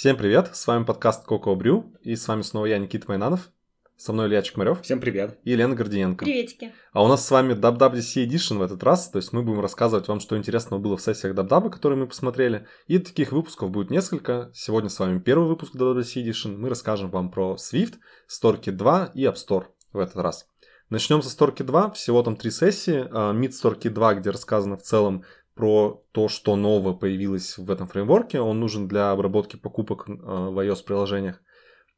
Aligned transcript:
Всем 0.00 0.16
привет, 0.16 0.56
с 0.56 0.66
вами 0.66 0.84
подкаст 0.84 1.28
Coco 1.28 1.54
Брю, 1.54 1.92
и 2.00 2.16
с 2.16 2.26
вами 2.26 2.40
снова 2.40 2.64
я, 2.64 2.78
Никита 2.78 3.04
Майнанов. 3.08 3.50
Со 3.98 4.14
мной 4.14 4.28
Илья 4.28 4.40
Чекмарев. 4.40 4.80
Всем 4.80 4.98
привет. 4.98 5.38
И 5.44 5.50
Елена 5.50 5.74
Гордиенко. 5.74 6.24
Приветики. 6.24 6.72
А 6.94 7.04
у 7.04 7.08
нас 7.08 7.26
с 7.26 7.30
вами 7.30 7.52
WWDC 7.52 8.26
Edition 8.26 8.56
в 8.56 8.62
этот 8.62 8.82
раз, 8.82 9.10
то 9.10 9.18
есть 9.18 9.34
мы 9.34 9.42
будем 9.42 9.60
рассказывать 9.60 10.08
вам, 10.08 10.20
что 10.20 10.38
интересного 10.38 10.80
было 10.80 10.96
в 10.96 11.02
сессиях 11.02 11.36
WW, 11.36 11.68
которые 11.68 11.98
мы 11.98 12.06
посмотрели. 12.06 12.66
И 12.86 12.98
таких 12.98 13.32
выпусков 13.32 13.70
будет 13.70 13.90
несколько. 13.90 14.50
Сегодня 14.54 14.88
с 14.88 14.98
вами 14.98 15.18
первый 15.18 15.46
выпуск 15.46 15.74
WWDC 15.76 16.24
Edition. 16.24 16.56
Мы 16.56 16.70
расскажем 16.70 17.10
вам 17.10 17.30
про 17.30 17.56
Swift, 17.56 17.96
StoreKit 18.26 18.72
2 18.72 19.10
и 19.12 19.24
App 19.24 19.34
Store 19.34 19.66
в 19.92 19.98
этот 19.98 20.16
раз. 20.16 20.46
Начнем 20.88 21.20
со 21.20 21.28
StoreKit 21.28 21.64
2. 21.64 21.90
Всего 21.90 22.22
там 22.22 22.36
три 22.36 22.50
сессии. 22.50 23.04
Mid 23.34 23.50
StoreKit 23.50 23.90
2, 23.90 24.14
где 24.14 24.30
рассказано 24.30 24.78
в 24.78 24.82
целом 24.82 25.24
про 25.60 26.02
то, 26.12 26.28
что 26.28 26.56
нового 26.56 26.94
появилось 26.94 27.58
в 27.58 27.70
этом 27.70 27.86
фреймворке. 27.86 28.40
Он 28.40 28.58
нужен 28.58 28.88
для 28.88 29.10
обработки 29.10 29.56
покупок 29.56 30.08
в 30.08 30.58
iOS-приложениях. 30.58 31.42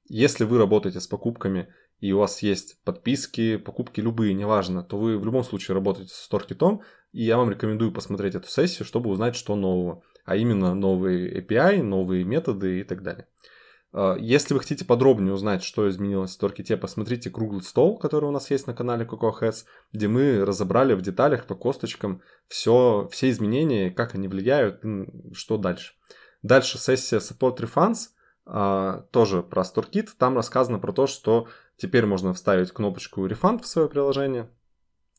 Если 0.09 0.43
вы 0.43 0.59
работаете 0.59 0.99
с 0.99 1.07
покупками 1.07 1.69
и 2.01 2.11
у 2.11 2.19
вас 2.19 2.43
есть 2.43 2.83
подписки, 2.83 3.59
покупки 3.59 4.01
любые, 4.01 4.35
неважно, 4.35 4.83
то 4.83 4.99
вы 4.99 5.17
в 5.17 5.25
любом 5.25 5.45
случае 5.45 5.77
работаете 5.77 6.13
с 6.13 6.29
StoreKit, 6.29 6.81
и 7.13 7.23
я 7.23 7.37
вам 7.37 7.51
рекомендую 7.51 7.93
посмотреть 7.93 8.35
эту 8.35 8.49
сессию, 8.49 8.85
чтобы 8.85 9.11
узнать, 9.11 9.37
что 9.37 9.55
нового, 9.55 10.03
а 10.25 10.35
именно 10.35 10.75
новые 10.75 11.41
API, 11.41 11.85
новые 11.85 12.25
методы 12.25 12.81
и 12.81 12.83
так 12.83 13.05
далее. 13.05 13.29
А, 13.93 14.17
если 14.17 14.55
вы 14.55 14.61
хотите 14.61 14.85
подробнее 14.85 15.35
узнать, 15.35 15.63
что 15.63 15.89
изменилось 15.89 16.37
в 16.37 16.43
StoreKit, 16.43 16.77
посмотрите 16.77 17.31
круглый 17.31 17.63
стол, 17.63 17.99
который 17.99 18.27
у 18.27 18.33
нас 18.33 18.51
есть 18.51 18.67
на 18.67 18.75
канале 18.75 19.05
Coco 19.05 19.55
где 19.93 20.09
мы 20.09 20.45
разобрали 20.45 20.95
в 20.95 21.03
деталях 21.03 21.47
по 21.47 21.55
косточкам 21.55 22.23
все, 22.49 23.09
все 23.11 23.31
изменения, 23.31 23.91
как 23.91 24.15
они 24.15 24.29
влияют, 24.29 24.83
что 25.33 25.57
дальше. 25.59 25.95
Дальше 26.43 26.79
сессия 26.79 27.19
Support 27.19 27.59
Refunds, 27.59 28.09
а, 28.45 29.07
тоже 29.13 29.43
про 29.43 29.63
StoreKit. 29.63 30.09
Там 30.19 30.37
рассказано 30.37 30.79
про 30.79 30.93
то, 30.93 31.07
что 31.07 31.47
Теперь 31.83 32.07
можно 32.07 32.33
вставить 32.33 32.71
кнопочку 32.71 33.27
Refund 33.27 33.63
в 33.63 33.67
свое 33.67 33.89
приложение 33.89 34.49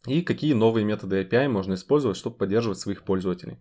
и 0.07 0.21
какие 0.21 0.53
новые 0.53 0.85
методы 0.85 1.21
API 1.21 1.49
можно 1.49 1.73
использовать, 1.73 2.15
чтобы 2.15 2.37
поддерживать 2.37 2.79
своих 2.79 3.03
пользователей. 3.03 3.59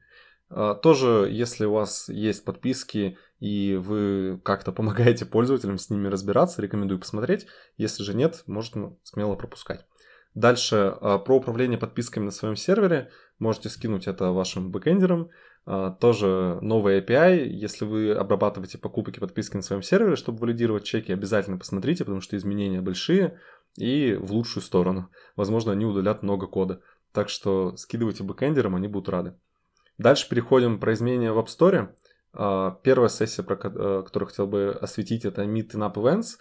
А, 0.54 0.74
тоже, 0.74 1.28
если 1.30 1.64
у 1.64 1.72
вас 1.72 2.08
есть 2.08 2.44
подписки 2.44 3.16
и 3.40 3.74
вы 3.74 4.40
как-то 4.44 4.70
помогаете 4.70 5.24
пользователям 5.24 5.78
с 5.78 5.90
ними 5.90 6.08
разбираться, 6.08 6.62
рекомендую 6.62 7.00
посмотреть. 7.00 7.46
Если 7.76 8.02
же 8.02 8.14
нет, 8.14 8.42
можно 8.46 8.96
смело 9.02 9.34
пропускать. 9.34 9.86
Дальше 10.34 10.94
а, 11.00 11.18
про 11.18 11.36
управление 11.36 11.78
подписками 11.78 12.26
на 12.26 12.30
своем 12.30 12.56
сервере. 12.56 13.10
Можете 13.38 13.68
скинуть 13.68 14.06
это 14.06 14.30
вашим 14.30 14.70
бэкэндерам. 14.70 15.30
А, 15.64 15.90
тоже 15.90 16.58
новый 16.60 17.00
API. 17.00 17.46
Если 17.46 17.86
вы 17.86 18.12
обрабатываете 18.12 18.76
покупки 18.76 19.20
подписки 19.20 19.56
на 19.56 19.62
своем 19.62 19.82
сервере, 19.82 20.16
чтобы 20.16 20.40
валидировать 20.40 20.84
чеки, 20.84 21.12
обязательно 21.12 21.56
посмотрите, 21.56 22.04
потому 22.04 22.20
что 22.20 22.36
изменения 22.36 22.82
большие 22.82 23.38
и 23.78 24.14
в 24.20 24.32
лучшую 24.32 24.62
сторону. 24.62 25.08
Возможно, 25.34 25.72
они 25.72 25.86
удалят 25.86 26.22
много 26.22 26.46
кода. 26.46 26.82
Так 27.12 27.30
что 27.30 27.74
скидывайте 27.76 28.22
бэкэндерам, 28.22 28.74
они 28.74 28.88
будут 28.88 29.08
рады. 29.08 29.34
Дальше 30.02 30.28
переходим 30.28 30.78
про 30.78 30.92
изменения 30.94 31.32
в 31.32 31.38
App 31.38 31.46
Store. 31.46 31.94
А, 32.32 32.78
первая 32.82 33.08
сессия, 33.08 33.42
про 33.42 33.54
э, 33.54 34.02
которую 34.04 34.28
хотел 34.28 34.46
бы 34.46 34.76
осветить, 34.80 35.24
это 35.24 35.42
Meet 35.42 35.72
In-App 35.72 35.94
Events. 35.94 36.38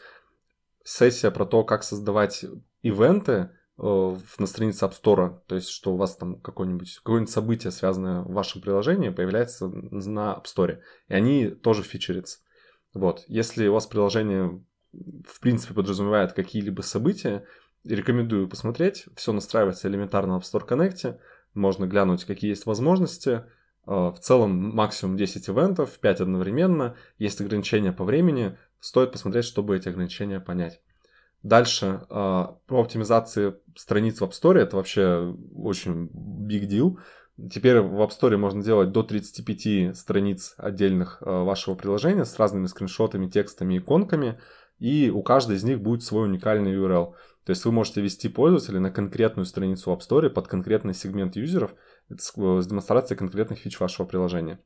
Сессия 0.84 1.32
про 1.32 1.46
то, 1.46 1.64
как 1.64 1.84
создавать 1.84 2.46
ивенты, 2.82 3.52
Э, 3.84 4.16
на 4.38 4.46
странице 4.46 4.86
App 4.86 4.94
Store, 5.02 5.40
то 5.48 5.56
есть 5.56 5.70
что 5.70 5.94
у 5.94 5.98
вас 5.98 6.16
там 6.16 6.40
какое-нибудь 6.40 7.00
какое 7.04 7.26
событие, 7.26 7.72
связанное 7.72 8.22
в 8.22 8.32
вашем 8.32 8.62
приложении, 8.62 9.10
появляется 9.10 9.68
на 9.70 10.40
App 10.40 10.46
Store, 10.46 10.80
и 11.08 11.14
они 11.16 11.48
тоже 11.50 11.82
фичерятся. 11.82 12.40
Вот, 12.94 13.24
если 13.28 13.68
у 13.68 13.74
вас 13.74 13.88
приложение 13.88 14.64
в 14.94 15.40
принципе 15.40 15.74
подразумевает 15.74 16.34
какие-либо 16.34 16.82
события, 16.82 17.44
рекомендую 17.84 18.48
посмотреть, 18.48 19.06
все 19.16 19.32
настраивается 19.32 19.88
элементарно 19.88 20.40
в 20.40 20.44
App 20.44 20.46
Store 20.54 20.68
Connect, 20.68 21.18
можно 21.54 21.86
глянуть, 21.86 22.26
какие 22.26 22.50
есть 22.50 22.66
возможности, 22.66 23.30
э, 23.30 23.42
в 23.86 24.18
целом 24.20 24.76
максимум 24.76 25.18
10 25.18 25.50
ивентов, 25.50 26.00
5 26.00 26.22
одновременно, 26.22 26.96
есть 27.18 27.42
ограничения 27.42 27.92
по 27.92 28.04
времени, 28.04 28.58
стоит 28.80 29.12
посмотреть, 29.12 29.46
чтобы 29.46 29.76
эти 29.78 29.90
ограничения 29.90 30.40
понять. 30.40 30.82
Дальше, 31.44 32.02
а, 32.10 32.58
про 32.68 32.82
оптимизации 32.82 33.56
страниц 33.76 34.22
в 34.22 34.24
App 34.24 34.32
Store, 34.32 34.58
это 34.58 34.76
вообще 34.76 35.36
очень 35.56 36.06
big 36.14 36.68
deal. 36.68 36.98
Теперь 37.50 37.80
в 37.80 38.00
App 38.02 38.10
Store 38.10 38.38
можно 38.38 38.64
делать 38.64 38.92
до 38.92 39.02
35 39.02 39.98
страниц 39.98 40.54
отдельных 40.58 41.18
а, 41.22 41.44
вашего 41.44 41.74
приложения 41.74 42.26
с 42.26 42.38
разными 42.38 42.68
скриншотами, 42.68 43.28
текстами, 43.28 43.80
иконками, 43.80 44.40
и 44.82 45.12
у 45.12 45.22
каждой 45.22 45.58
из 45.58 45.64
них 45.64 45.80
будет 45.80 46.04
свой 46.04 46.26
уникальный 46.26 46.74
URL. 46.74 47.14
То 47.46 47.50
есть 47.52 47.64
вы 47.66 47.72
можете 47.72 48.02
вести 48.02 48.30
пользователя 48.30 48.80
на 48.80 48.90
конкретную 48.90 49.46
страницу 49.46 49.92
App 49.92 50.00
Store 50.00 50.28
под 50.30 50.48
конкретный 50.48 50.96
сегмент 50.96 51.36
юзеров 51.36 51.76
с 52.10 52.34
демонстрацией 52.34 53.18
конкретных 53.18 53.60
фич 53.60 53.80
вашего 53.80 54.08
приложения. 54.08 54.60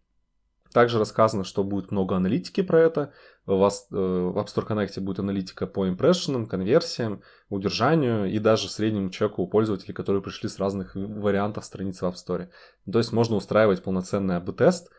Также 0.71 0.99
рассказано, 0.99 1.43
что 1.43 1.65
будет 1.65 1.91
много 1.91 2.15
аналитики 2.15 2.61
про 2.61 2.79
это. 2.79 3.13
У 3.45 3.57
вас 3.57 3.87
э, 3.91 3.95
в 3.95 4.37
App 4.37 4.47
Store 4.47 4.65
Connect 4.65 4.99
будет 5.01 5.19
аналитика 5.19 5.67
по 5.67 5.87
импрессионам, 5.87 6.47
конверсиям, 6.47 7.21
удержанию 7.49 8.31
и 8.31 8.39
даже 8.39 8.69
среднему 8.69 9.09
чеку 9.09 9.43
у 9.43 9.47
пользователей, 9.47 9.93
которые 9.93 10.21
пришли 10.21 10.47
с 10.47 10.59
разных 10.59 10.95
вариантов 10.95 11.65
страницы 11.65 12.05
в 12.05 12.09
App 12.09 12.15
Store. 12.15 12.47
То 12.89 12.99
есть 12.99 13.11
можно 13.11 13.35
устраивать 13.35 13.83
полноценный 13.83 14.37
АБ-тест, 14.37 14.89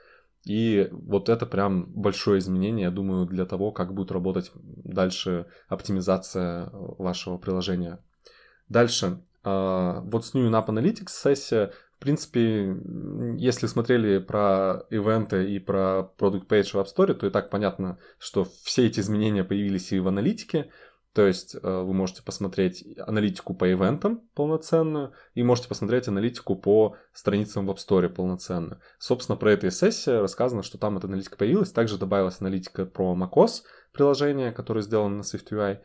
и 0.46 0.88
вот 0.92 1.28
это 1.28 1.44
прям 1.44 1.86
большое 1.92 2.38
изменение, 2.38 2.84
я 2.84 2.90
думаю, 2.90 3.26
для 3.26 3.46
того, 3.46 3.72
как 3.72 3.92
будет 3.92 4.12
работать 4.12 4.52
дальше 4.54 5.46
оптимизация 5.68 6.70
вашего 6.72 7.36
приложения. 7.36 7.98
Дальше. 8.68 9.20
А, 9.42 10.00
вот 10.00 10.24
с 10.24 10.34
New 10.34 10.48
App 10.50 10.66
Analytics 10.66 11.08
сессия 11.08 11.72
в 11.96 11.98
принципе, 11.98 12.76
если 13.38 13.66
смотрели 13.66 14.18
про 14.18 14.84
ивенты 14.90 15.50
и 15.50 15.58
про 15.58 16.12
Product 16.18 16.46
Page 16.46 16.72
в 16.72 16.74
App 16.74 16.86
Store, 16.94 17.14
то 17.14 17.26
и 17.26 17.30
так 17.30 17.48
понятно, 17.48 17.98
что 18.18 18.46
все 18.64 18.86
эти 18.86 19.00
изменения 19.00 19.44
появились 19.44 19.92
и 19.92 19.98
в 19.98 20.06
аналитике. 20.06 20.70
То 21.16 21.27
есть 21.27 21.54
э, 21.54 21.59
вы 21.62 21.94
можете 21.94 22.22
посмотреть 22.22 22.84
аналитику 22.99 23.54
по 23.54 23.72
ивентам 23.72 24.21
полноценную 24.34 25.15
и 25.32 25.43
можете 25.43 25.66
посмотреть 25.66 26.09
аналитику 26.09 26.56
по 26.56 26.97
страницам 27.15 27.66
в 27.66 27.71
App 27.71 27.78
Store 27.78 28.06
полноценную. 28.10 28.82
Собственно, 28.99 29.37
про 29.37 29.53
это 29.53 29.69
и 29.69 29.71
сессия 29.71 30.21
рассказано, 30.21 30.62
что 30.62 30.77
там 30.77 30.99
эта 30.99 31.06
аналитика 31.06 31.38
появилась. 31.38 31.72
Также 31.72 31.97
добавилась 31.97 32.43
аналитика 32.43 32.84
про 32.84 33.16
macOS 33.16 33.62
приложение, 33.94 34.53
которое 34.53 34.82
сделано 34.82 35.16
на 35.16 35.22
SwiftUI. 35.22 35.78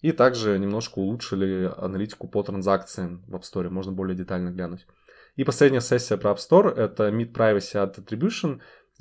И 0.00 0.12
также 0.12 0.58
немножко 0.58 1.00
улучшили 1.00 1.70
аналитику 1.76 2.26
по 2.26 2.42
транзакциям 2.42 3.22
в 3.28 3.34
App 3.34 3.42
Store. 3.42 3.68
Можно 3.68 3.92
более 3.92 4.16
детально 4.16 4.48
глянуть. 4.48 4.86
И 5.36 5.44
последняя 5.44 5.82
сессия 5.82 6.16
про 6.16 6.30
App 6.30 6.38
Store— 6.38 6.74
это 6.74 7.10
Meet 7.10 7.34
Privacy 7.34 7.74
at 7.74 8.02
Attribution. 8.02 8.60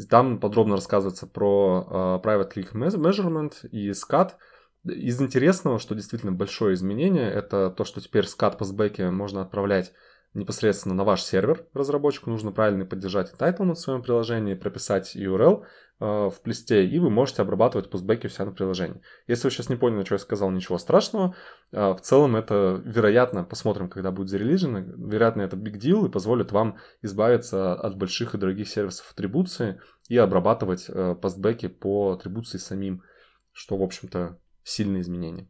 Там 0.10 0.42
подробно 0.42 0.76
рассказывается 0.76 1.28
про 1.28 1.88
uh, 1.90 2.22
Private 2.22 2.54
Click 2.54 2.74
Measurement 2.74 3.54
и 3.70 3.92
SCAT. 3.92 4.34
Из 4.88 5.22
интересного, 5.22 5.80
что 5.80 5.96
действительно 5.96 6.32
большое 6.32 6.74
изменение, 6.76 7.30
это 7.30 7.70
то, 7.70 7.84
что 7.84 8.02
теперь 8.02 8.26
по 8.38 8.66
сбеке 8.66 9.10
можно 9.10 9.42
отправлять 9.42 9.94
непосредственно 10.34 10.96
на 10.96 11.04
ваш 11.04 11.24
сервер 11.24 11.66
разработчику. 11.74 12.30
Нужно 12.30 12.52
правильно 12.52 12.86
поддержать 12.86 13.34
entitlement 13.34 13.74
в 13.74 13.80
своем 13.80 14.02
приложении, 14.02 14.54
прописать 14.54 15.16
URL, 15.16 15.66
Э, 16.00 16.30
в 16.30 16.42
плесте, 16.44 16.86
и 16.86 17.00
вы 17.00 17.10
можете 17.10 17.42
обрабатывать 17.42 17.90
пустбеки 17.90 18.28
у 18.28 18.30
себя 18.30 18.46
на 18.46 18.52
приложении. 18.52 19.02
Если 19.26 19.48
вы 19.48 19.52
сейчас 19.52 19.70
не 19.70 19.78
поняли, 19.78 20.04
что 20.04 20.14
я 20.14 20.20
сказал, 20.20 20.52
ничего 20.52 20.78
страшного. 20.78 21.36
Э, 21.72 21.94
в 21.94 22.02
целом 22.02 22.36
это, 22.36 22.80
вероятно, 22.86 23.44
посмотрим, 23.44 23.90
когда 23.90 24.12
будет 24.12 24.30
зарелижено, 24.30 24.80
вероятно, 24.80 25.42
это 25.42 25.58
big 25.58 25.80
deal 25.80 26.06
и 26.06 26.12
позволит 26.12 26.52
вам 26.52 26.78
избавиться 27.02 27.74
от 27.74 27.98
больших 27.98 28.36
и 28.36 28.38
дорогих 28.38 28.70
сервисов 28.70 29.12
атрибуции 29.12 29.82
и 30.08 30.18
обрабатывать 30.18 30.86
э, 30.88 31.16
постбеки 31.16 31.68
по 31.68 32.12
атрибуции 32.12 32.60
самим, 32.60 33.02
что, 33.52 33.76
в 33.76 33.82
общем-то, 33.82 34.38
сильное 34.68 35.02
изменение. 35.02 35.48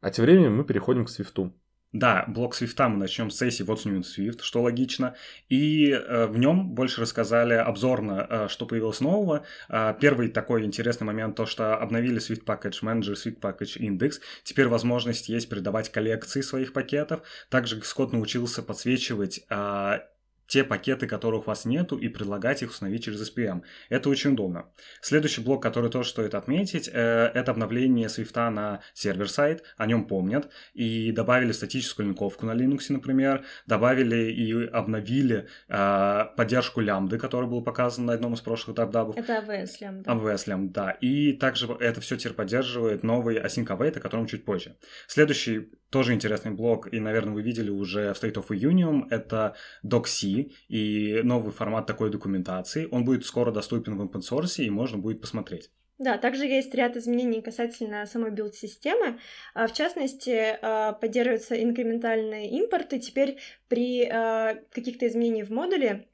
А 0.00 0.10
тем 0.10 0.24
временем 0.24 0.56
мы 0.56 0.64
переходим 0.64 1.04
к 1.04 1.10
Swift. 1.10 1.52
Да, 1.92 2.24
блок 2.28 2.54
Свифта 2.54 2.88
мы 2.88 2.98
начнем 2.98 3.30
с 3.30 3.38
сессии 3.38 3.64
What's 3.64 3.88
New 3.88 4.00
in 4.00 4.02
Swift, 4.02 4.42
что 4.42 4.60
логично. 4.60 5.14
И 5.48 5.90
э, 5.90 6.26
в 6.26 6.36
нем 6.36 6.74
больше 6.74 7.00
рассказали 7.00 7.54
обзорно, 7.54 8.26
э, 8.28 8.48
что 8.48 8.66
появилось 8.66 9.00
нового. 9.00 9.44
Э, 9.68 9.94
первый 9.98 10.28
такой 10.28 10.64
интересный 10.64 11.06
момент, 11.06 11.36
то, 11.36 11.46
что 11.46 11.76
обновили 11.76 12.18
Swift 12.18 12.44
Package 12.44 12.82
Manager, 12.82 13.14
Swift 13.14 13.40
Package 13.40 13.78
Index. 13.80 14.14
Теперь 14.42 14.68
возможность 14.68 15.28
есть 15.30 15.48
придавать 15.48 15.90
коллекции 15.90 16.42
своих 16.42 16.74
пакетов. 16.74 17.22
Также 17.48 17.80
Скотт 17.82 18.12
научился 18.12 18.62
подсвечивать 18.62 19.46
э, 19.48 19.98
те 20.46 20.64
пакеты, 20.64 21.06
которых 21.06 21.42
у 21.42 21.50
вас 21.50 21.64
нету, 21.64 21.96
и 21.96 22.08
предлагать 22.08 22.62
их 22.62 22.70
установить 22.70 23.04
через 23.04 23.28
SPM. 23.28 23.62
Это 23.88 24.08
очень 24.08 24.32
удобно. 24.32 24.66
Следующий 25.00 25.40
блок, 25.40 25.62
который 25.62 25.90
тоже 25.90 26.10
стоит 26.10 26.34
отметить, 26.34 26.88
э, 26.92 27.30
это 27.34 27.50
обновление 27.50 28.08
Swift 28.08 28.50
на 28.50 28.80
server-side, 28.94 29.62
о 29.76 29.86
нем 29.86 30.06
помнят, 30.06 30.50
и 30.74 31.12
добавили 31.12 31.52
статическую 31.52 32.08
линковку 32.08 32.46
на 32.46 32.52
Linux, 32.52 32.86
например, 32.90 33.44
добавили 33.66 34.30
и 34.30 34.66
обновили 34.68 35.48
э, 35.68 36.24
поддержку 36.36 36.80
лямбды, 36.80 37.18
которая 37.18 37.48
была 37.48 37.62
показана 37.62 38.08
на 38.08 38.12
одном 38.12 38.34
из 38.34 38.40
прошлых 38.40 38.76
дабдабов. 38.76 39.16
Это 39.16 39.44
AWS 39.44 39.70
Lambda. 39.80 40.10
AWS 40.10 40.42
Lambda, 40.46 40.72
да. 40.76 40.90
И 40.90 41.32
также 41.32 41.66
это 41.80 42.00
все 42.00 42.16
теперь 42.16 42.34
поддерживает 42.34 43.02
новый 43.02 43.38
async 43.38 43.66
await, 43.66 43.96
о 43.96 44.00
котором 44.00 44.26
чуть 44.26 44.44
позже. 44.44 44.76
Следующий 45.06 45.70
тоже 45.90 46.14
интересный 46.14 46.52
блок, 46.52 46.92
и, 46.92 47.00
наверное, 47.00 47.34
вы 47.34 47.42
видели 47.42 47.70
уже 47.70 48.12
в 48.12 48.22
State 48.22 48.34
of 48.34 48.48
Union, 48.48 49.06
это 49.10 49.56
DocC 49.84 50.52
и 50.68 51.20
новый 51.22 51.52
формат 51.52 51.86
такой 51.86 52.10
документации. 52.10 52.88
Он 52.90 53.04
будет 53.04 53.24
скоро 53.24 53.52
доступен 53.52 53.96
в 53.96 54.02
open 54.02 54.20
source, 54.20 54.64
и 54.64 54.70
можно 54.70 54.98
будет 54.98 55.20
посмотреть. 55.20 55.70
Да, 55.98 56.18
также 56.18 56.44
есть 56.44 56.74
ряд 56.74 56.96
изменений 56.96 57.40
касательно 57.40 58.04
самой 58.04 58.30
билд-системы. 58.30 59.18
А, 59.54 59.66
в 59.66 59.72
частности, 59.72 60.58
а, 60.60 60.92
поддерживаются 60.92 61.62
инкрементальные 61.62 62.50
импорты. 62.50 62.98
Теперь 62.98 63.38
при 63.68 64.04
а, 64.04 64.56
каких-то 64.72 65.06
изменениях 65.06 65.48
в 65.48 65.52
модуле 65.52 66.06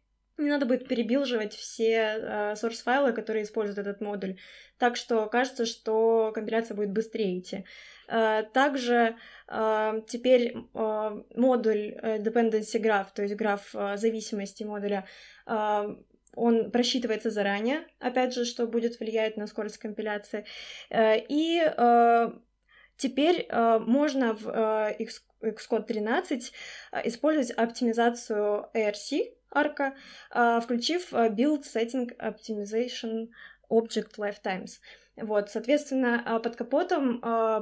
не 0.43 0.51
надо 0.51 0.67
будет 0.67 0.89
перебилживать 0.89 1.55
все 1.55 2.55
source-файлы, 2.55 3.13
которые 3.13 3.45
используют 3.45 3.79
этот 3.79 4.01
модуль. 4.01 4.39
Так 4.79 4.97
что 4.97 5.27
кажется, 5.27 5.65
что 5.67 6.33
компиляция 6.35 6.75
будет 6.75 6.91
быстрее 6.91 7.39
идти. 7.39 7.65
Также 8.07 9.17
теперь 10.09 10.55
модуль 10.75 11.95
э, 12.03 12.19
dependency 12.19 12.81
graph, 12.81 13.07
то 13.15 13.23
есть 13.23 13.35
граф 13.37 13.71
зависимости 13.73 14.65
модуля, 14.65 15.07
он 16.35 16.71
просчитывается 16.71 17.31
заранее, 17.31 17.87
опять 17.99 18.35
же, 18.35 18.45
что 18.45 18.67
будет 18.67 19.01
влиять 19.01 19.37
на 19.37 19.47
скорость 19.47 19.79
компиляции. 19.79 20.47
Э, 20.91 21.19
и 21.19 21.61
э, 21.63 22.31
теперь 22.97 23.47
э, 23.49 23.79
можно 23.81 24.35
в 24.35 24.49
Xcode 25.43 25.85
13 25.87 26.53
использовать 27.05 27.51
оптимизацию 27.51 28.71
ARC, 28.75 29.35
арка, 29.53 29.95
включив 30.63 31.13
Build 31.13 31.63
Setting 31.63 32.17
Optimization 32.19 33.29
Object 33.71 34.17
Lifetimes. 34.19 34.81
Вот, 35.17 35.51
соответственно, 35.51 36.41
под 36.43 36.57
капотом 36.57 37.21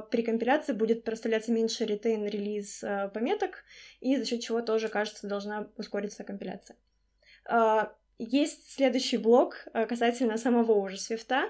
при 0.09 0.23
компиляции 0.23 0.73
будет 0.73 1.03
проставляться 1.03 1.51
меньше 1.51 1.83
retain 1.83 2.27
релиз 2.29 2.83
пометок, 3.13 3.63
и 3.99 4.15
за 4.15 4.25
счет 4.25 4.41
чего 4.41 4.61
тоже, 4.61 4.87
кажется, 4.87 5.27
должна 5.27 5.67
ускориться 5.75 6.23
компиляция. 6.23 6.77
Есть 8.23 8.75
следующий 8.75 9.17
блок 9.17 9.65
э, 9.73 9.87
касательно 9.87 10.37
самого 10.37 10.73
уже 10.73 10.97
свифта. 10.97 11.45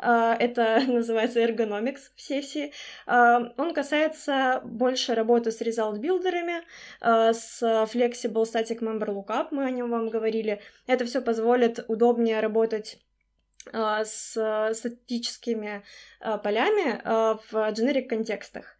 Э, 0.00 0.34
это 0.40 0.82
называется 0.88 1.38
ergonomics 1.38 2.10
в 2.16 2.20
сессии. 2.20 2.72
Э, 3.06 3.52
он 3.56 3.72
касается 3.72 4.60
больше 4.64 5.14
работы 5.14 5.52
с 5.52 5.60
result-билдерами, 5.60 6.64
с 7.00 7.62
flexible 7.62 8.42
static 8.42 8.80
member 8.80 9.06
lookup, 9.06 9.48
мы 9.52 9.66
о 9.66 9.70
нем 9.70 9.90
вам 9.90 10.08
говорили. 10.08 10.60
Это 10.88 11.04
все 11.04 11.20
позволит 11.22 11.84
удобнее 11.86 12.40
работать 12.40 12.98
с 13.72 14.72
статическими 14.74 15.82
полями 16.20 17.00
в 17.04 17.54
generic 17.72 18.06
контекстах. 18.06 18.76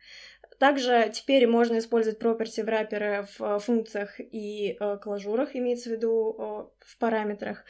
Также 0.58 1.11
теперь 1.12 1.47
можно 1.47 1.79
использовать 1.79 2.20
property 2.20 2.64
wrapper 2.64 3.26
в 3.38 3.58
функциях 3.61 4.19
и 4.19 4.76
э, 4.79 4.99
клажурах, 5.03 5.55
имеется 5.55 5.91
в 5.91 5.93
виду 5.93 6.35
э, 6.38 6.43
в 6.81 6.99
параметрах. 6.99 7.64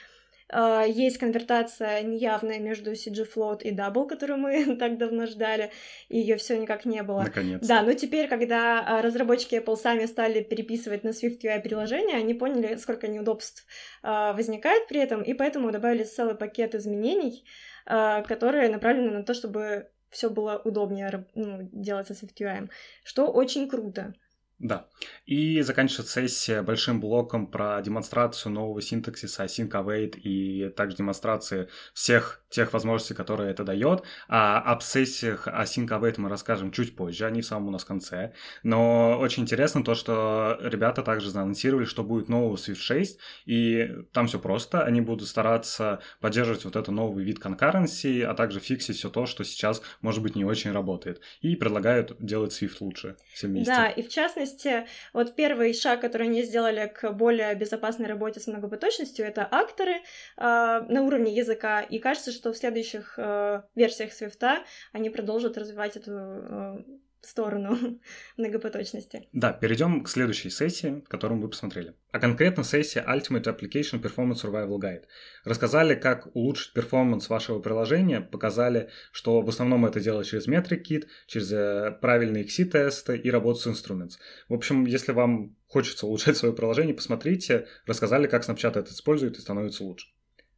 Э, 0.52 0.84
есть 0.86 1.18
конвертация 1.18 2.02
неявная 2.02 2.60
между 2.60 2.92
CG 2.92 3.26
float 3.34 3.62
и 3.62 3.74
double, 3.74 4.06
которую 4.06 4.38
мы 4.38 4.76
так 4.78 4.98
давно 4.98 5.26
ждали, 5.26 5.72
и 6.08 6.18
ее 6.18 6.36
все 6.36 6.56
никак 6.56 6.84
не 6.84 7.02
было. 7.02 7.22
Наконец. 7.22 7.66
Да, 7.66 7.82
но 7.82 7.92
теперь, 7.92 8.28
когда 8.28 9.02
разработчики 9.02 9.56
Apple 9.56 9.76
сами 9.76 10.06
стали 10.06 10.42
переписывать 10.42 11.02
на 11.02 11.08
Swift 11.08 11.40
UI 11.42 11.60
приложения, 11.60 12.14
они 12.14 12.34
поняли, 12.34 12.76
сколько 12.76 13.08
неудобств 13.08 13.66
возникает 14.02 14.86
при 14.86 15.00
этом, 15.00 15.22
и 15.22 15.34
поэтому 15.34 15.72
добавили 15.72 16.04
целый 16.04 16.36
пакет 16.36 16.76
изменений, 16.76 17.44
которые 17.84 18.68
направлены 18.68 19.10
на 19.10 19.24
то, 19.24 19.34
чтобы 19.34 19.88
все 20.10 20.30
было 20.30 20.60
удобнее 20.64 21.26
ну, 21.34 21.68
делать 21.72 22.06
со 22.06 22.14
SwiftUI, 22.14 22.70
что 23.04 23.26
очень 23.26 23.68
круто. 23.68 24.14
Да. 24.58 24.88
И 25.26 25.60
заканчивается 25.60 26.22
сессия 26.22 26.62
большим 26.62 26.98
блоком 26.98 27.46
про 27.46 27.80
демонстрацию 27.82 28.52
нового 28.52 28.80
синтаксиса 28.80 29.44
async 29.44 29.68
await 29.70 30.16
и 30.16 30.70
также 30.70 30.96
демонстрации 30.96 31.68
всех 31.92 32.42
тех 32.48 32.72
возможностей, 32.72 33.14
которые 33.14 33.50
это 33.50 33.64
дает. 33.64 34.02
А 34.28 34.60
об 34.60 34.82
сессиях 34.82 35.48
async 35.48 35.88
await 35.88 36.14
мы 36.18 36.28
расскажем 36.28 36.70
чуть 36.72 36.96
позже, 36.96 37.26
они 37.26 37.42
в 37.42 37.46
самом 37.46 37.68
у 37.68 37.70
нас 37.70 37.84
конце. 37.84 38.32
Но 38.62 39.18
очень 39.18 39.42
интересно 39.44 39.84
то, 39.84 39.94
что 39.94 40.58
ребята 40.60 41.02
также 41.02 41.30
заанонсировали, 41.30 41.84
что 41.84 42.02
будет 42.02 42.28
нового 42.28 42.56
Swift 42.56 42.76
6, 42.76 43.18
и 43.46 43.90
там 44.12 44.26
все 44.26 44.38
просто. 44.38 44.82
Они 44.84 45.00
будут 45.00 45.28
стараться 45.28 46.00
поддерживать 46.20 46.64
вот 46.64 46.76
этот 46.76 46.94
новый 46.94 47.24
вид 47.24 47.38
конкуренции, 47.38 48.22
а 48.22 48.34
также 48.34 48.60
фиксить 48.60 48.96
все 48.96 49.10
то, 49.10 49.26
что 49.26 49.44
сейчас, 49.44 49.82
может 50.00 50.22
быть, 50.22 50.36
не 50.36 50.44
очень 50.44 50.72
работает. 50.72 51.20
И 51.40 51.56
предлагают 51.56 52.16
делать 52.18 52.52
Swift 52.52 52.76
лучше 52.80 53.16
все 53.32 53.48
вместе. 53.48 53.72
Да, 53.72 53.88
и 53.88 54.02
в 54.02 54.08
частности, 54.08 54.86
вот 55.12 55.34
первый 55.34 55.74
шаг, 55.74 56.00
который 56.00 56.28
они 56.28 56.42
сделали 56.42 56.92
к 56.94 57.12
более 57.12 57.54
безопасной 57.54 58.06
работе 58.06 58.40
с 58.40 58.46
многопоточностью, 58.46 59.24
это 59.24 59.46
акторы 59.50 59.92
э, 59.92 60.00
на 60.36 61.02
уровне 61.02 61.34
языка. 61.34 61.80
И 61.80 61.98
кажется, 61.98 62.32
что 62.32 62.45
в 62.52 62.56
следующих 62.56 63.14
э, 63.18 63.62
версиях 63.74 64.10
Swift 64.10 64.64
они 64.92 65.10
продолжат 65.10 65.58
развивать 65.58 65.96
эту 65.96 66.12
э, 66.12 66.78
сторону 67.26 67.76
многопоточности. 68.36 69.28
Да, 69.32 69.52
перейдем 69.52 70.02
к 70.02 70.08
следующей 70.08 70.50
сессии, 70.50 71.02
которую 71.08 71.40
мы 71.40 71.48
посмотрели. 71.48 71.94
А 72.12 72.18
конкретно 72.18 72.64
сессия 72.64 73.04
Ultimate 73.06 73.44
Application 73.44 74.00
Performance 74.00 74.44
Survival 74.44 74.78
Guide. 74.78 75.04
Рассказали, 75.44 75.94
как 75.94 76.34
улучшить 76.34 76.72
перформанс 76.72 77.28
вашего 77.28 77.58
приложения, 77.58 78.20
показали, 78.20 78.90
что 79.12 79.42
в 79.42 79.48
основном 79.48 79.84
это 79.84 80.00
делать 80.00 80.28
через 80.28 80.48
MetricKit, 80.48 81.06
через 81.26 81.52
э, 81.52 81.98
правильные 82.00 82.44
XC-тесты 82.44 83.16
и 83.16 83.30
работу 83.30 83.60
с 83.60 83.66
Instruments. 83.66 84.14
В 84.48 84.54
общем, 84.54 84.86
если 84.86 85.12
вам 85.12 85.56
хочется 85.66 86.06
улучшать 86.06 86.36
свое 86.36 86.54
приложение, 86.54 86.94
посмотрите, 86.94 87.66
рассказали, 87.86 88.26
как 88.26 88.48
Snapchat 88.48 88.78
это 88.78 88.90
использует 88.90 89.36
и 89.36 89.40
становится 89.40 89.84
лучше. 89.84 90.08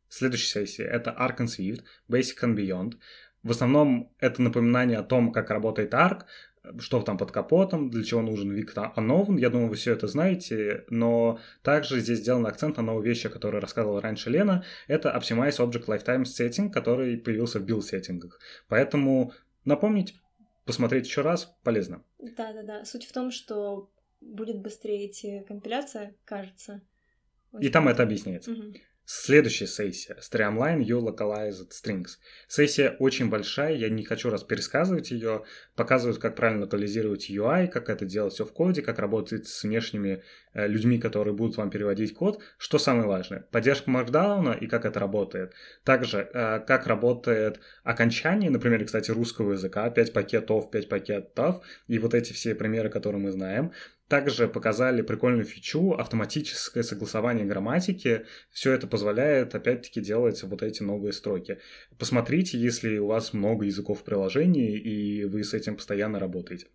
Следующая 0.09 0.67
сессия— 0.67 0.85
это 0.85 1.11
Arc 1.19 1.39
and 1.39 1.47
Swift, 1.47 1.83
Basic 2.09 2.43
and 2.43 2.55
Beyond. 2.55 2.95
В 3.43 3.51
основном 3.51 4.13
это 4.19 4.43
напоминание 4.43 4.99
о 4.99 5.03
том, 5.03 5.33
как 5.33 5.51
работает 5.51 5.95
Arc, 5.95 6.23
что 6.79 7.01
там 7.03 7.17
под 7.19 7.31
капотом, 7.31 7.91
для 7.91 8.05
чего 8.05 8.23
нужен 8.23 8.51
Виктор 8.53 8.93
Ановн. 8.97 9.37
Я 9.37 9.51
думаю, 9.51 9.69
вы 9.69 9.77
все 9.77 9.93
это 9.93 10.07
знаете, 10.07 10.85
но 10.89 11.39
также 11.63 12.01
здесь 12.01 12.19
сделан 12.19 12.47
акцент 12.47 12.77
на 12.77 12.83
новые 12.83 13.09
вещи, 13.09 13.29
которые 13.29 13.61
рассказывала 13.61 14.01
раньше 14.01 14.31
Лена. 14.31 14.65
Это 14.87 15.11
Optimize 15.17 15.59
Object 15.59 15.87
Lifetime 15.87 16.25
Setting, 16.25 16.71
который 16.71 17.17
появился 17.17 17.61
в 17.61 17.65
build-сеттингах. 17.65 18.39
Поэтому 18.69 19.33
напомнить, 19.65 20.15
посмотреть 20.65 21.07
еще 21.07 21.23
раз 21.23 21.57
полезно. 21.63 22.03
Да-да-да. 22.19 22.85
Суть 22.85 23.07
в 23.07 23.13
том, 23.13 23.31
что 23.31 23.91
будет 24.21 24.59
быстрее 24.59 25.09
идти 25.09 25.45
компиляция, 25.47 26.15
кажется. 26.25 26.83
Очень 27.53 27.69
И 27.69 27.71
там 27.71 27.89
это 27.89 28.03
объясняется. 28.03 28.51
Угу. 28.51 28.75
Следующая 29.11 29.67
сессия. 29.67 30.19
Streamline 30.21 30.81
Your 30.81 31.01
Localized 31.01 31.71
Strings. 31.71 32.19
Сессия 32.47 32.95
очень 32.99 33.31
большая, 33.31 33.75
я 33.75 33.89
не 33.89 34.05
хочу 34.05 34.29
раз 34.29 34.45
пересказывать 34.45 35.13
ее. 35.13 35.45
Показывают, 35.77 36.19
как 36.19 36.37
правильно 36.37 36.65
локализировать 36.65 37.31
UI, 37.31 37.69
как 37.69 37.89
это 37.89 38.05
делать 38.05 38.35
все 38.35 38.45
в 38.45 38.53
коде, 38.53 38.83
как 38.83 38.99
работать 38.99 39.49
с 39.49 39.63
внешними 39.63 40.23
э, 40.53 40.69
людьми, 40.69 40.99
которые 40.99 41.33
будут 41.33 41.57
вам 41.57 41.71
переводить 41.71 42.13
код. 42.13 42.43
Что 42.59 42.79
самое 42.79 43.09
важное? 43.09 43.47
Поддержка 43.51 43.91
Markdown 43.91 44.59
и 44.59 44.67
как 44.67 44.85
это 44.85 45.01
работает. 45.01 45.55
Также, 45.85 46.29
э, 46.35 46.61
как 46.67 46.87
работает 46.87 47.61
окончание, 47.85 48.51
например, 48.51 48.85
кстати, 48.85 49.11
русского 49.11 49.53
языка. 49.53 49.89
5 49.89 50.13
пакетов, 50.13 50.71
5 50.71 50.87
пакетов. 50.91 51.65
И 51.87 51.99
вот 51.99 52.13
эти 52.13 52.35
все 52.35 52.55
примеры, 52.55 52.91
которые 52.91 53.23
мы 53.23 53.33
знаем. 53.33 53.73
Также 54.09 54.49
показали 54.49 55.03
прикольную 55.03 55.45
фичу 55.45 55.93
автоматическое 55.93 56.83
согласование 56.83 57.45
грамматики. 57.45 58.25
Все 58.51 58.73
это 58.73 58.87
позволяет, 58.87 59.55
опять-таки, 59.55 60.01
делать 60.01 60.43
вот 60.43 60.63
эти 60.63 60.83
новые 60.83 61.13
строки. 61.13 61.59
Посмотрите, 61.99 62.59
если 62.59 62.97
у 62.97 63.07
вас 63.07 63.35
много 63.35 63.67
языков 63.67 64.01
в 64.01 64.05
приложении, 64.05 64.79
и 64.79 65.25
вы 65.27 65.45
с 65.45 65.53
этим 65.53 65.77
постоянно 65.77 66.19
работаете. 66.19 66.69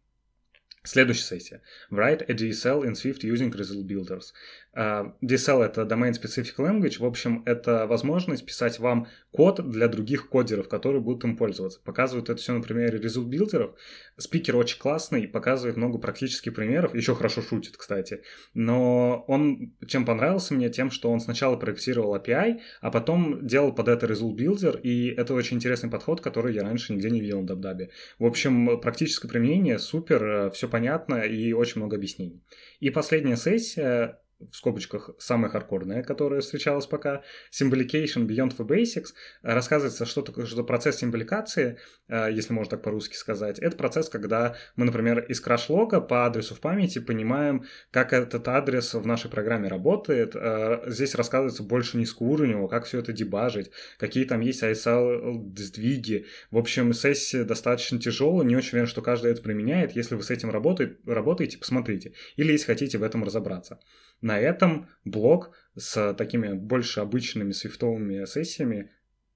Следующая 0.85 1.23
сессия. 1.23 1.61
Write 1.89 2.25
a 2.27 2.33
DSL 2.33 2.83
in 2.83 2.93
Swift 2.93 3.23
using 3.23 3.51
result 3.51 3.87
builders. 3.87 4.33
Uh, 4.75 5.13
DSL— 5.21 5.63
это 5.65 5.83
Domain 5.83 6.11
Specific 6.11 6.55
Language. 6.57 6.99
В 6.99 7.05
общем, 7.05 7.43
это 7.45 7.85
возможность 7.87 8.45
писать 8.45 8.79
вам 8.79 9.07
код 9.31 9.61
для 9.69 9.87
других 9.87 10.27
кодеров, 10.29 10.67
которые 10.67 11.01
будут 11.01 11.23
им 11.23 11.37
пользоваться. 11.37 11.79
Показывают 11.83 12.29
это 12.29 12.41
все 12.41 12.53
на 12.53 12.61
примере 12.61 12.99
result 12.99 13.25
билдеров. 13.25 13.75
Спикер 14.17 14.57
очень 14.57 14.79
классный, 14.79 15.27
показывает 15.27 15.77
много 15.77 15.99
практических 15.99 16.53
примеров. 16.53 16.93
Еще 16.95 17.15
хорошо 17.15 17.41
шутит, 17.41 17.77
кстати. 17.77 18.23
Но 18.53 19.23
он 19.27 19.73
чем 19.87 20.05
понравился 20.05 20.53
мне? 20.53 20.69
Тем, 20.69 20.91
что 20.91 21.11
он 21.11 21.19
сначала 21.19 21.55
проектировал 21.55 22.15
API, 22.15 22.59
а 22.81 22.91
потом 22.91 23.45
делал 23.45 23.73
под 23.73 23.87
это 23.87 24.07
result 24.07 24.35
builder, 24.35 24.81
и 24.81 25.09
это 25.09 25.33
очень 25.33 25.57
интересный 25.57 25.89
подход, 25.89 26.19
который 26.19 26.55
я 26.55 26.63
раньше 26.63 26.93
нигде 26.93 27.09
не 27.09 27.21
видел 27.21 27.41
на 27.41 27.51
DubDub. 27.51 27.89
В 28.19 28.25
общем, 28.25 28.79
практическое 28.81 29.27
применение 29.27 29.79
супер, 29.79 30.23
э, 30.23 30.51
все 30.51 30.67
понятно 30.73 31.21
и 31.21 31.53
очень 31.53 31.81
много 31.81 31.97
объяснений. 31.97 32.41
И 32.79 32.89
последняя 32.89 33.37
сессия 33.37 34.19
в 34.51 34.55
скобочках 34.55 35.11
самая 35.19 35.49
хардкорная, 35.51 36.03
которая 36.03 36.41
встречалась 36.41 36.85
пока, 36.85 37.23
Symbolication 37.51 38.27
Beyond 38.27 38.57
the 38.57 38.67
Basics, 38.67 39.13
рассказывается, 39.41 40.05
что 40.05 40.21
такое 40.21 40.45
что 40.45 40.63
процесс 40.63 40.97
символикации, 40.97 41.77
э, 42.07 42.29
если 42.31 42.53
можно 42.53 42.71
так 42.71 42.83
по-русски 42.83 43.15
сказать. 43.15 43.59
Это 43.59 43.75
процесс, 43.75 44.09
когда 44.09 44.55
мы, 44.75 44.85
например, 44.85 45.19
из 45.19 45.39
краш-лога 45.41 46.01
по 46.01 46.25
адресу 46.25 46.55
в 46.55 46.59
памяти 46.59 46.99
понимаем, 46.99 47.65
как 47.91 48.13
этот 48.13 48.47
адрес 48.47 48.93
в 48.93 49.05
нашей 49.05 49.29
программе 49.29 49.67
работает. 49.67 50.35
Э, 50.35 50.83
здесь 50.87 51.15
рассказывается 51.15 51.63
больше 51.63 51.97
низкоуровневого, 51.97 52.67
как 52.67 52.85
все 52.85 52.99
это 52.99 53.13
дебажить, 53.13 53.71
какие 53.97 54.25
там 54.25 54.41
есть 54.41 54.63
ISL-сдвиги. 54.63 56.25
В 56.51 56.57
общем, 56.57 56.93
сессия 56.93 57.43
достаточно 57.43 57.99
тяжелая, 57.99 58.45
не 58.45 58.55
очень 58.55 58.71
уверен, 58.73 58.87
что 58.87 59.01
каждый 59.01 59.31
это 59.31 59.41
применяет. 59.41 59.95
Если 59.95 60.15
вы 60.15 60.23
с 60.23 60.29
этим 60.29 60.49
работаете, 60.49 60.97
работаете 61.05 61.57
посмотрите. 61.57 62.13
Или 62.35 62.51
если 62.51 62.65
хотите 62.65 62.97
в 62.97 63.03
этом 63.03 63.23
разобраться. 63.23 63.79
На 64.23 64.39
этом 64.39 64.87
блок 65.03 65.53
с 65.75 66.13
такими 66.13 66.53
больше 66.53 67.01
обычными 67.01 67.51
свифтовыми 67.51 68.23
сессиями 68.23 68.89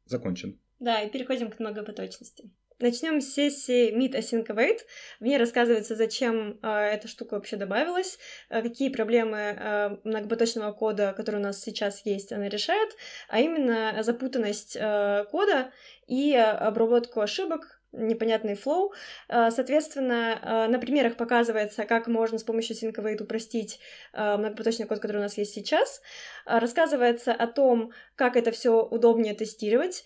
закончен. 0.05 0.57
Да, 0.79 1.01
и 1.01 1.09
переходим 1.11 1.51
к 1.51 1.59
многопоточности. 1.59 2.49
Начнем 2.79 3.19
с 3.19 3.33
сессии 3.33 3.91
Meet 3.93 4.13
Async 4.17 4.47
Await. 4.47 4.77
В 5.19 5.25
ней 5.25 5.37
рассказывается, 5.37 5.95
зачем 5.97 6.57
э, 6.61 6.69
эта 6.69 7.09
штука 7.09 7.33
вообще 7.33 7.57
добавилась, 7.57 8.17
э, 8.49 8.61
какие 8.61 8.87
проблемы 8.87 9.37
э, 9.37 9.97
многопоточного 10.05 10.71
кода, 10.71 11.13
который 11.17 11.37
у 11.37 11.43
нас 11.43 11.61
сейчас 11.61 12.05
есть, 12.05 12.31
она 12.31 12.47
решает, 12.47 12.95
а 13.27 13.41
именно 13.41 14.03
запутанность 14.03 14.77
э, 14.79 15.25
кода 15.31 15.71
и 16.07 16.33
обработку 16.33 17.19
ошибок, 17.19 17.76
непонятный 17.91 18.55
флоу. 18.55 18.93
А, 19.27 19.51
соответственно, 19.51 20.39
а, 20.41 20.67
на 20.67 20.79
примерах 20.79 21.15
показывается, 21.15 21.85
как 21.85 22.07
можно 22.07 22.37
с 22.37 22.43
помощью 22.43 22.75
SyncAwait 22.75 23.21
упростить 23.21 23.79
а, 24.13 24.37
многопоточный 24.37 24.85
код, 24.85 24.99
который 24.99 25.17
у 25.17 25.21
нас 25.21 25.37
есть 25.37 25.53
сейчас. 25.53 26.01
Рассказывается 26.45 27.33
о 27.33 27.47
том, 27.47 27.91
как 28.15 28.35
это 28.35 28.51
все 28.51 28.81
удобнее 28.81 29.33
тестировать. 29.33 30.05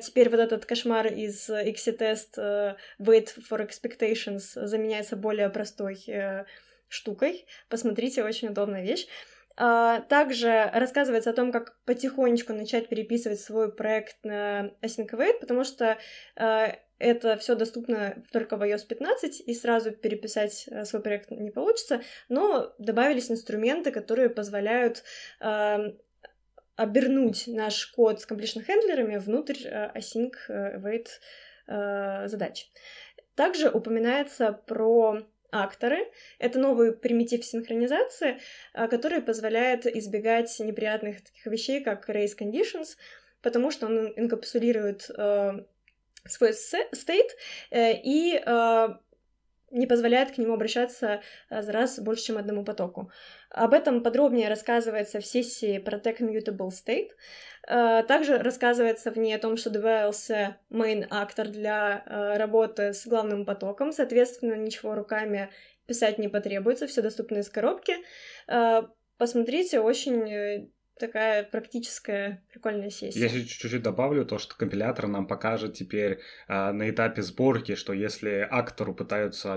Теперь 0.00 0.30
вот 0.30 0.40
этот 0.40 0.64
кошмар 0.64 1.06
из 1.06 1.48
XC-тест 1.50 2.38
Wait 2.38 3.28
for 3.50 3.66
Expectations 3.66 4.66
заменяется 4.66 5.16
более 5.16 5.50
простой 5.50 6.02
э, 6.06 6.44
штукой. 6.88 7.46
Посмотрите, 7.68 8.24
очень 8.24 8.48
удобная 8.48 8.82
вещь. 8.82 9.06
Также 9.54 10.70
рассказывается 10.72 11.28
о 11.28 11.34
том, 11.34 11.52
как 11.52 11.76
потихонечку 11.84 12.54
начать 12.54 12.88
переписывать 12.88 13.38
свой 13.38 13.70
проект 13.70 14.16
на 14.24 14.70
Async 14.82 15.10
Await, 15.10 15.40
потому 15.40 15.64
что 15.64 15.98
это 17.02 17.36
все 17.36 17.56
доступно 17.56 18.22
только 18.30 18.56
в 18.56 18.62
iOS 18.62 18.86
15, 18.86 19.40
и 19.40 19.54
сразу 19.54 19.90
переписать 19.90 20.66
э, 20.68 20.84
свой 20.84 21.02
проект 21.02 21.30
не 21.32 21.50
получится, 21.50 22.00
но 22.28 22.72
добавились 22.78 23.30
инструменты, 23.30 23.90
которые 23.90 24.30
позволяют 24.30 25.02
э, 25.40 25.78
обернуть 26.76 27.44
наш 27.48 27.86
код 27.88 28.20
с 28.20 28.28
completion 28.28 28.62
хендлерами 28.62 29.16
внутрь 29.16 29.66
э, 29.66 29.90
async 29.94 30.32
э, 30.48 30.78
await 30.78 31.08
задач. 32.26 32.70
Также 33.36 33.70
упоминается 33.70 34.52
про 34.52 35.22
акторы. 35.52 36.10
Это 36.40 36.58
новый 36.58 36.92
примитив 36.92 37.44
синхронизации, 37.44 38.40
который 38.74 39.22
позволяет 39.22 39.86
избегать 39.86 40.58
неприятных 40.58 41.22
таких 41.22 41.46
вещей, 41.46 41.82
как 41.84 42.10
race 42.10 42.36
conditions, 42.36 42.96
потому 43.42 43.70
что 43.70 43.86
он 43.86 44.12
инкапсулирует 44.16 45.08
свой 46.26 46.52
стейт 46.54 47.36
э, 47.70 47.94
и 48.02 48.40
э, 48.44 48.88
не 49.70 49.86
позволяет 49.86 50.32
к 50.32 50.38
нему 50.38 50.54
обращаться 50.54 51.22
э, 51.50 51.62
за 51.62 51.72
раз 51.72 51.98
больше, 51.98 52.24
чем 52.24 52.38
одному 52.38 52.64
потоку. 52.64 53.10
Об 53.50 53.74
этом 53.74 54.02
подробнее 54.02 54.48
рассказывается 54.48 55.20
в 55.20 55.26
сессии 55.26 55.78
Protect 55.78 56.20
Mutable 56.20 56.70
State. 56.70 57.10
Также 57.64 58.38
рассказывается 58.38 59.12
в 59.12 59.18
ней 59.18 59.34
о 59.34 59.38
том, 59.38 59.56
что 59.56 59.70
добавился 59.70 60.56
main 60.68 61.06
актор 61.10 61.46
для 61.46 62.02
работы 62.36 62.92
с 62.92 63.06
главным 63.06 63.44
потоком, 63.44 63.92
соответственно, 63.92 64.54
ничего 64.54 64.96
руками 64.96 65.48
писать 65.86 66.18
не 66.18 66.26
потребуется, 66.26 66.88
все 66.88 67.02
доступно 67.02 67.38
из 67.38 67.48
коробки. 67.48 67.94
Посмотрите, 69.16 69.78
очень 69.78 70.72
такая 70.98 71.44
практическая 71.44 72.42
прикольная 72.52 72.90
сессия. 72.90 73.20
Я 73.20 73.28
чуть-чуть 73.28 73.82
добавлю 73.82 74.24
то, 74.24 74.38
что 74.38 74.56
компилятор 74.56 75.08
нам 75.08 75.26
покажет 75.26 75.74
теперь 75.74 76.20
э, 76.48 76.72
на 76.72 76.90
этапе 76.90 77.22
сборки, 77.22 77.74
что 77.74 77.92
если 77.92 78.46
актору 78.50 78.94
пытаются 78.94 79.54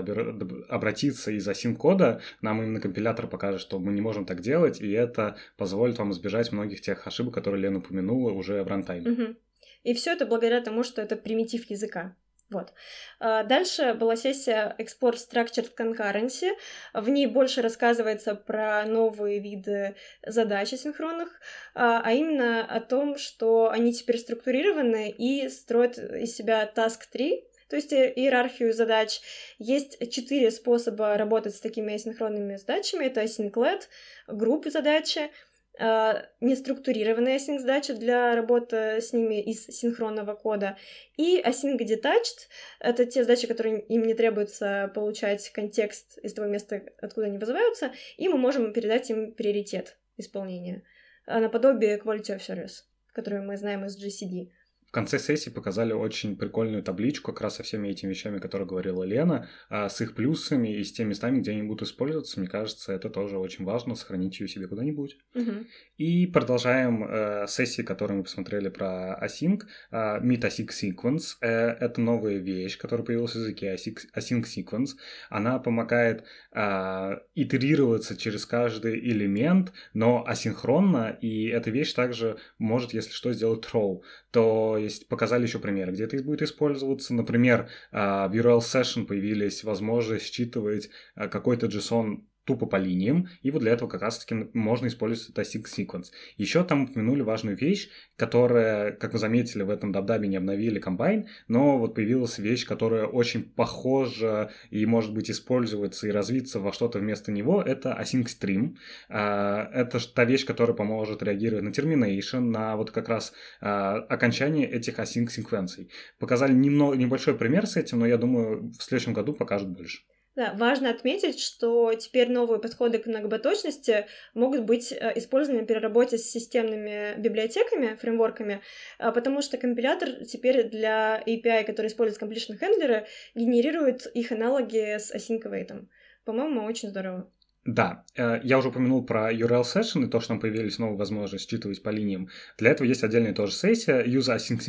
обратиться 0.68 1.30
из 1.30 1.46
асин-кода, 1.46 2.20
нам 2.40 2.62
именно 2.62 2.80
компилятор 2.80 3.28
покажет, 3.28 3.60
что 3.60 3.78
мы 3.78 3.92
не 3.92 4.00
можем 4.00 4.26
так 4.26 4.40
делать, 4.40 4.80
и 4.80 4.90
это 4.90 5.36
позволит 5.56 5.98
вам 5.98 6.12
избежать 6.12 6.52
многих 6.52 6.80
тех 6.80 7.06
ошибок, 7.06 7.34
которые 7.34 7.62
Лена 7.62 7.78
упомянула 7.78 8.32
уже 8.32 8.62
в 8.62 8.68
рантайме. 8.68 9.10
Угу. 9.10 9.36
И 9.84 9.94
все 9.94 10.12
это 10.12 10.26
благодаря 10.26 10.60
тому, 10.60 10.82
что 10.82 11.00
это 11.00 11.16
примитив 11.16 11.70
языка. 11.70 12.16
Вот. 12.48 12.72
А, 13.18 13.42
дальше 13.42 13.94
была 13.94 14.14
сессия 14.14 14.76
Export 14.78 15.16
Structured 15.16 15.70
Concurrency. 15.76 16.52
В 16.94 17.08
ней 17.08 17.26
больше 17.26 17.60
рассказывается 17.60 18.36
про 18.36 18.84
новые 18.84 19.40
виды 19.40 19.96
задач 20.24 20.72
асинхронных, 20.72 21.28
а, 21.74 22.00
а 22.04 22.12
именно 22.12 22.64
о 22.64 22.80
том, 22.80 23.18
что 23.18 23.70
они 23.70 23.92
теперь 23.92 24.18
структурированы 24.18 25.10
и 25.10 25.48
строят 25.48 25.98
из 25.98 26.36
себя 26.36 26.70
task 26.72 27.00
3, 27.10 27.44
то 27.68 27.74
есть 27.74 27.92
иерархию 27.92 28.72
задач. 28.72 29.20
Есть 29.58 29.98
четыре 30.12 30.52
способа 30.52 31.16
работать 31.16 31.56
с 31.56 31.60
такими 31.60 31.94
асинхронными 31.94 32.56
задачами. 32.56 33.06
Это 33.06 33.24
async 33.24 33.82
группы 34.28 34.70
задачи, 34.70 35.30
неструктурированная 35.78 37.36
async 37.36 37.58
задача 37.58 37.94
для 37.94 38.34
работы 38.34 39.00
с 39.00 39.12
ними 39.12 39.42
из 39.42 39.66
синхронного 39.66 40.34
кода, 40.34 40.76
и 41.16 41.40
async 41.40 41.78
detached— 41.78 42.48
это 42.80 43.04
те 43.04 43.22
задачи, 43.22 43.46
которые 43.46 43.80
им 43.80 44.02
не 44.04 44.14
требуется 44.14 44.90
получать 44.94 45.50
контекст 45.50 46.18
из 46.18 46.32
того 46.34 46.48
места, 46.48 46.82
откуда 47.00 47.26
они 47.26 47.38
вызываются, 47.38 47.92
и 48.16 48.28
мы 48.28 48.38
можем 48.38 48.72
передать 48.72 49.10
им 49.10 49.32
приоритет 49.32 49.98
исполнения, 50.16 50.82
uh, 51.26 51.40
наподобие 51.40 51.98
quality 51.98 52.36
of 52.36 52.38
service, 52.38 52.84
которую 53.12 53.44
мы 53.44 53.56
знаем 53.56 53.84
из 53.84 54.02
GCD 54.02 54.50
конце 54.96 55.18
сессии 55.18 55.50
показали 55.50 55.92
очень 55.92 56.38
прикольную 56.38 56.82
табличку 56.82 57.30
как 57.30 57.42
раз 57.42 57.56
со 57.56 57.62
всеми 57.62 57.88
этими 57.88 58.08
вещами, 58.08 58.38
которые 58.38 58.66
говорила 58.66 59.04
Лена, 59.04 59.46
а 59.68 59.90
с 59.90 60.00
их 60.00 60.14
плюсами 60.14 60.74
и 60.74 60.82
с 60.82 60.90
теми 60.90 61.10
местами, 61.10 61.40
где 61.40 61.50
они 61.50 61.64
будут 61.64 61.86
использоваться. 61.86 62.40
Мне 62.40 62.48
кажется, 62.48 62.94
это 62.94 63.10
тоже 63.10 63.36
очень 63.36 63.66
важно, 63.66 63.94
сохранить 63.94 64.40
ее 64.40 64.48
себе 64.48 64.66
куда-нибудь. 64.66 65.18
Угу. 65.34 65.52
И 65.98 66.26
продолжаем 66.28 67.04
э, 67.04 67.46
сессии, 67.46 67.82
которые 67.82 68.16
мы 68.16 68.24
посмотрели 68.24 68.70
про 68.70 69.20
Async. 69.22 69.64
Э, 69.90 70.18
Meet 70.22 70.40
Async 70.40 70.70
Sequence 70.70 71.36
э,— 71.42 71.48
это 71.80 72.00
новая 72.00 72.38
вещь, 72.38 72.78
которая 72.78 73.04
появилась 73.04 73.32
в 73.32 73.36
языке 73.36 73.74
Async, 73.74 73.98
Async 74.16 74.44
Sequence. 74.44 74.92
Она 75.28 75.58
помогает 75.58 76.24
э, 76.54 77.18
итерироваться 77.34 78.16
через 78.16 78.46
каждый 78.46 78.98
элемент, 78.98 79.74
но 79.92 80.24
асинхронно, 80.26 81.18
и 81.20 81.48
эта 81.48 81.70
вещь 81.70 81.92
также 81.92 82.38
может, 82.58 82.94
если 82.94 83.12
что, 83.12 83.34
сделать 83.34 83.62
throw. 83.62 84.00
То 84.36 84.76
есть 84.76 85.08
показали 85.08 85.44
еще 85.44 85.58
примеры, 85.58 85.92
где 85.92 86.04
это 86.04 86.22
будет 86.22 86.42
использоваться. 86.42 87.14
Например, 87.14 87.70
а, 87.90 88.28
в 88.28 88.34
URL 88.34 88.58
Session 88.58 89.06
появились 89.06 89.64
возможность 89.64 90.26
считывать 90.26 90.90
а, 91.14 91.28
какой-то 91.28 91.68
JSON 91.68 92.18
тупо 92.46 92.66
по 92.66 92.76
линиям, 92.76 93.28
и 93.42 93.50
вот 93.50 93.60
для 93.60 93.72
этого 93.72 93.88
как 93.88 94.02
раз-таки 94.02 94.48
можно 94.54 94.86
использовать 94.86 95.30
это 95.30 95.42
async 95.42 95.64
sequence. 95.64 96.06
Еще 96.36 96.64
там 96.64 96.84
упомянули 96.84 97.22
важную 97.22 97.56
вещь, 97.56 97.90
которая, 98.16 98.92
как 98.92 99.12
вы 99.12 99.18
заметили, 99.18 99.62
в 99.62 99.70
этом 99.70 99.92
дабдабе 99.92 100.28
не 100.28 100.36
обновили 100.36 100.78
комбайн, 100.78 101.28
но 101.48 101.78
вот 101.78 101.94
появилась 101.94 102.38
вещь, 102.38 102.64
которая 102.64 103.06
очень 103.06 103.42
похожа 103.42 104.50
и 104.70 104.86
может 104.86 105.12
быть 105.12 105.30
использоваться 105.30 106.06
и 106.06 106.10
развиться 106.10 106.60
во 106.60 106.72
что-то 106.72 107.00
вместо 107.00 107.32
него, 107.32 107.60
это 107.60 107.96
async 108.00 108.26
stream. 108.26 108.76
А, 109.08 109.68
это 109.72 109.98
та 110.14 110.24
вещь, 110.24 110.46
которая 110.46 110.76
поможет 110.76 111.22
реагировать 111.22 111.64
на 111.64 111.70
termination, 111.70 112.40
на 112.40 112.76
вот 112.76 112.92
как 112.92 113.08
раз 113.08 113.32
а, 113.60 113.96
окончание 114.08 114.70
этих 114.70 114.98
async 114.98 115.28
секвенций. 115.30 115.90
Показали 116.18 116.52
немного, 116.52 116.96
небольшой 116.96 117.34
пример 117.34 117.66
с 117.66 117.76
этим, 117.76 117.98
но 117.98 118.06
я 118.06 118.16
думаю, 118.16 118.70
в 118.78 118.82
следующем 118.82 119.12
году 119.12 119.34
покажут 119.34 119.68
больше. 119.68 119.98
Да, 120.36 120.52
важно 120.52 120.90
отметить, 120.90 121.40
что 121.40 121.94
теперь 121.94 122.30
новые 122.30 122.60
подходы 122.60 122.98
к 122.98 123.06
многопоточности 123.06 124.06
могут 124.34 124.64
быть 124.64 124.92
э, 124.92 125.12
использованы 125.16 125.64
при 125.64 125.76
работе 125.76 126.18
с 126.18 126.30
системными 126.30 127.18
библиотеками, 127.18 127.96
фреймворками, 127.96 128.60
а, 128.98 129.12
потому 129.12 129.40
что 129.40 129.56
компилятор 129.56 130.26
теперь 130.26 130.64
для 130.68 131.22
API, 131.26 131.64
который 131.64 131.86
использует 131.86 132.22
completion 132.22 132.58
хендлеры, 132.58 133.06
генерирует 133.34 134.04
их 134.14 134.30
аналоги 134.30 134.98
с 134.98 135.10
async 135.10 135.42
await. 135.42 135.86
По-моему, 136.26 136.64
очень 136.64 136.90
здорово. 136.90 137.32
Да, 137.66 138.04
э, 138.14 138.40
я 138.44 138.58
уже 138.58 138.68
упомянул 138.68 139.04
про 139.04 139.32
URL 139.32 139.62
session 139.62 140.04
и 140.04 140.08
то, 140.08 140.20
что 140.20 140.28
там 140.28 140.40
появились 140.40 140.78
новые 140.78 140.96
возможности 140.96 141.50
считывать 141.50 141.82
по 141.82 141.88
линиям. 141.88 142.28
Для 142.58 142.70
этого 142.70 142.86
есть 142.86 143.02
отдельная 143.02 143.34
тоже 143.34 143.54
сессия 143.54 144.04
Use 144.04 144.32
Async, 144.32 144.60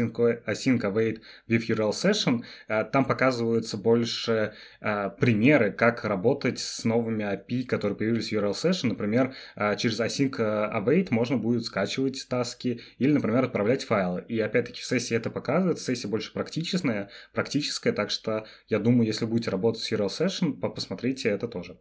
async 0.46 0.82
Await 0.82 1.22
with 1.48 1.68
URL 1.68 1.92
Session. 1.92 2.42
Э, 2.68 2.84
там 2.86 3.06
показываются 3.06 3.78
больше 3.78 4.54
э, 4.82 5.12
примеры, 5.20 5.72
как 5.72 6.06
работать 6.06 6.58
с 6.58 6.86
новыми 6.86 7.24
API, 7.24 7.66
которые 7.66 7.96
появились 7.96 8.30
в 8.30 8.32
URL 8.32 8.54
Session. 8.54 8.88
Например, 8.88 9.36
через 9.78 10.00
Async 10.00 10.36
Await 10.40 11.10
можно 11.12 11.38
будет 11.38 11.66
скачивать 11.66 12.26
таски 12.28 12.82
или, 12.98 13.12
например, 13.12 13.44
отправлять 13.44 13.84
файлы. 13.84 14.26
И 14.28 14.40
опять-таки 14.40 14.82
в 14.82 14.86
сессии 14.86 15.16
это 15.16 15.30
показывает. 15.30 15.80
Сессия 15.80 16.08
больше 16.08 16.34
практичная, 16.34 17.10
практическая, 17.34 17.92
так 17.92 18.10
что 18.10 18.48
я 18.70 18.80
думаю, 18.80 19.06
если 19.06 19.26
будете 19.26 19.52
работать 19.52 19.84
с 19.84 19.92
URL 19.92 20.08
Session, 20.08 20.54
посмотрите 20.54 21.30
это 21.30 21.48
тоже. 21.48 21.78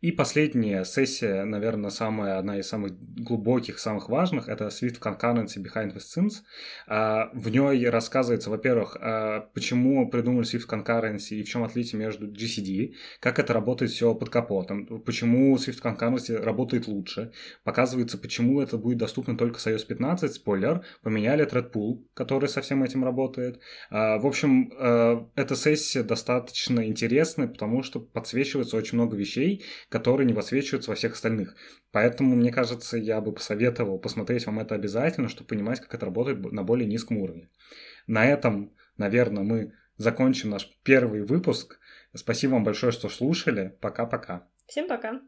И 0.00 0.12
последняя 0.12 0.84
сессия, 0.84 1.44
наверное, 1.44 1.90
самая, 1.90 2.38
одна 2.38 2.58
из 2.58 2.66
самых 2.66 2.92
глубоких, 2.98 3.78
самых 3.78 4.08
важных, 4.08 4.48
это 4.48 4.68
Swift 4.68 4.98
Concurrency 4.98 5.62
Behind 5.62 5.94
the 5.94 5.98
Scenes. 5.98 6.36
А, 6.86 7.28
в 7.34 7.50
ней 7.50 7.86
рассказывается, 7.86 8.48
во-первых, 8.48 8.96
а, 8.98 9.40
почему 9.52 10.08
придумали 10.08 10.46
Swift 10.46 10.66
Concurrency 10.66 11.34
и 11.34 11.42
в 11.42 11.48
чем 11.48 11.64
отличие 11.64 11.98
между 11.98 12.28
GCD, 12.28 12.94
как 13.20 13.38
это 13.38 13.52
работает 13.52 13.90
все 13.90 14.14
под 14.14 14.30
капотом, 14.30 15.02
почему 15.02 15.54
Swift 15.56 15.82
Concurrency 15.82 16.34
работает 16.34 16.88
лучше, 16.88 17.32
показывается, 17.62 18.16
почему 18.16 18.62
это 18.62 18.78
будет 18.78 18.96
доступно 18.96 19.36
только 19.36 19.60
с 19.60 19.66
iOS 19.66 19.86
15, 19.86 20.32
спойлер, 20.32 20.82
поменяли 21.02 21.46
Threadpool, 21.46 22.06
который 22.14 22.48
со 22.48 22.62
всем 22.62 22.82
этим 22.82 23.04
работает. 23.04 23.60
А, 23.90 24.16
в 24.18 24.26
общем, 24.26 24.72
эта 25.34 25.56
сессия 25.56 26.02
достаточно 26.02 26.86
интересная, 26.86 27.48
потому 27.48 27.82
что 27.82 28.00
подсвечивается 28.00 28.78
очень 28.78 28.96
много 28.96 29.14
вещей, 29.14 29.62
которые 29.90 30.26
не 30.26 30.32
высвечиваются 30.32 30.90
во 30.90 30.94
всех 30.94 31.12
остальных. 31.12 31.54
Поэтому, 31.90 32.36
мне 32.36 32.50
кажется, 32.50 32.96
я 32.96 33.20
бы 33.20 33.32
посоветовал 33.32 33.98
посмотреть 33.98 34.46
вам 34.46 34.60
это 34.60 34.74
обязательно, 34.74 35.28
чтобы 35.28 35.48
понимать, 35.48 35.80
как 35.80 35.94
это 35.94 36.06
работает 36.06 36.52
на 36.52 36.62
более 36.62 36.88
низком 36.88 37.18
уровне. 37.18 37.50
На 38.06 38.24
этом, 38.24 38.72
наверное, 38.96 39.42
мы 39.42 39.74
закончим 39.98 40.50
наш 40.50 40.70
первый 40.84 41.22
выпуск. 41.22 41.78
Спасибо 42.14 42.52
вам 42.52 42.64
большое, 42.64 42.92
что 42.92 43.08
слушали. 43.08 43.76
Пока-пока. 43.80 44.48
Всем 44.66 44.88
пока. 44.88 45.20